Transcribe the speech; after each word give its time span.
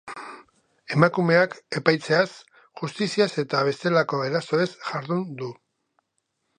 Emakumeak 0.95 1.53
epaitzeaz, 1.81 2.27
justiziaz 2.83 3.29
eta 3.45 3.63
bestelako 3.71 4.23
erasoez 4.33 4.71
jardun 4.91 5.27
du. 5.43 5.53